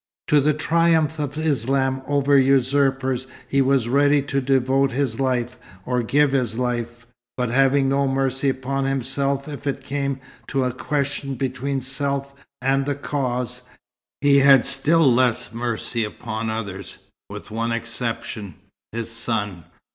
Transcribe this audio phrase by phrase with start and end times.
[0.29, 6.01] To the triumph of Islam over usurpers he was ready to devote his life, or
[6.01, 7.05] give his life;
[7.37, 12.33] but having no mercy upon himself if it came to a question between self
[12.63, 13.61] and the Cause,
[14.21, 16.97] he had still less mercy upon others,
[17.29, 18.55] with one exception;
[18.91, 19.65] his son.